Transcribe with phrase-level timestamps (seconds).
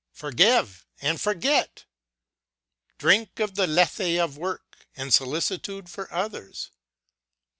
[0.13, 6.71] Forgive and forget I Drink of the lethe of work and solicitude for others